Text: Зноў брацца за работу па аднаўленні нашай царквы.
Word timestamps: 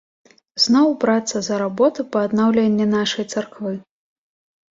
Зноў 0.63 0.87
брацца 1.01 1.41
за 1.47 1.55
работу 1.63 2.05
па 2.15 2.23
аднаўленні 2.27 2.85
нашай 2.95 3.25
царквы. 3.35 3.77